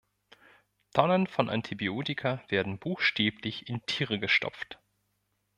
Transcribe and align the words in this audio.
Tonnen 0.93 1.27
von 1.27 1.47
Antibiotika 1.47 2.41
werden 2.47 2.79
buchstäblich 2.79 3.69
in 3.69 3.85
Tiere 3.85 4.17
gestopft. 4.17 4.79